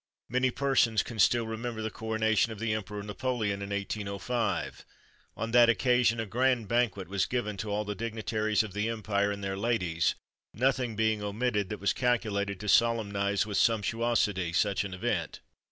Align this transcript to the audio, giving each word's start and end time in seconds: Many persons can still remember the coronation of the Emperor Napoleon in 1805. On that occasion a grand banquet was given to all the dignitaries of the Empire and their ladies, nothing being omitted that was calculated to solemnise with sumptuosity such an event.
Many 0.29 0.49
persons 0.49 1.03
can 1.03 1.19
still 1.19 1.45
remember 1.45 1.83
the 1.83 1.91
coronation 1.91 2.51
of 2.51 2.57
the 2.57 2.73
Emperor 2.73 3.03
Napoleon 3.03 3.61
in 3.61 3.69
1805. 3.69 4.83
On 5.37 5.51
that 5.51 5.69
occasion 5.69 6.19
a 6.19 6.25
grand 6.25 6.67
banquet 6.67 7.07
was 7.07 7.27
given 7.27 7.55
to 7.57 7.69
all 7.69 7.85
the 7.85 7.93
dignitaries 7.93 8.63
of 8.63 8.73
the 8.73 8.89
Empire 8.89 9.29
and 9.31 9.43
their 9.43 9.55
ladies, 9.55 10.15
nothing 10.55 10.95
being 10.95 11.21
omitted 11.21 11.69
that 11.69 11.79
was 11.79 11.93
calculated 11.93 12.59
to 12.61 12.67
solemnise 12.67 13.45
with 13.45 13.59
sumptuosity 13.59 14.51
such 14.53 14.83
an 14.83 14.95
event. 14.95 15.39